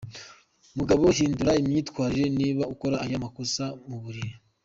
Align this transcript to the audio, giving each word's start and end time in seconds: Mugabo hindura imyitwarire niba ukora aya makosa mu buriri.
Mugabo 0.77 1.03
hindura 1.17 1.51
imyitwarire 1.61 2.27
niba 2.39 2.63
ukora 2.73 2.95
aya 3.05 3.23
makosa 3.25 3.63
mu 3.87 3.97
buriri. 4.01 4.33